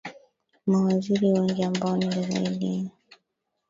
mawaziri 0.67 1.31
wengi 1.31 1.63
ambao 1.63 1.97
ni 1.97 2.11
zaidi 2.21 2.75
ya 2.83 2.89